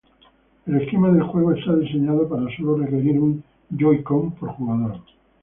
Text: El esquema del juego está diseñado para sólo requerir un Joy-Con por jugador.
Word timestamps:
El 0.65 0.81
esquema 0.81 1.11
del 1.11 1.21
juego 1.21 1.51
está 1.51 1.75
diseñado 1.75 2.27
para 2.27 2.47
sólo 2.57 2.75
requerir 2.75 3.19
un 3.19 3.43
Joy-Con 3.69 4.31
por 4.31 4.49
jugador. 4.53 4.99